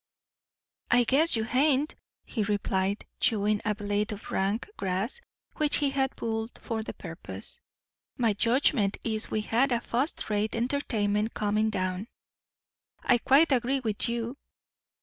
"I 0.89 1.03
guess 1.03 1.35
you 1.35 1.43
hain't," 1.43 1.93
he 2.25 2.41
replied, 2.41 3.05
chewing 3.19 3.61
a 3.63 3.75
blade 3.75 4.11
of 4.11 4.31
rank 4.31 4.67
grass 4.75 5.21
which 5.57 5.75
he 5.75 5.91
had 5.91 6.15
pulled 6.15 6.57
for 6.59 6.81
the 6.81 6.95
purpose. 6.95 7.59
"My 8.17 8.33
judgment 8.33 8.97
is 9.03 9.29
we 9.29 9.41
had 9.41 9.71
a 9.71 9.79
fust 9.79 10.27
rate 10.31 10.55
entertainment, 10.55 11.35
comin' 11.35 11.69
down." 11.69 12.07
"I 13.03 13.19
quite 13.19 13.51
agree 13.51 13.81
with 13.81 14.09
you." 14.09 14.37